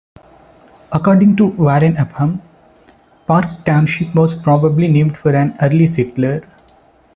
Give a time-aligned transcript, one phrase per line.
[0.91, 2.41] According to Warren Upham,
[3.27, 6.41] Parke Township was probably named for an early settler.